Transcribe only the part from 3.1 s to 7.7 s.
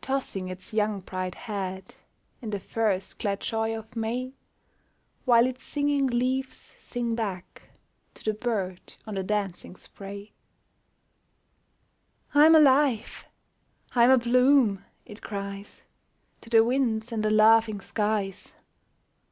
glad joy of May, While its singing leaves sing back